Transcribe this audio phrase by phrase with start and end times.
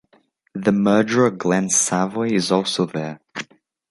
[0.55, 3.19] The murderer Glen Savoy is also there.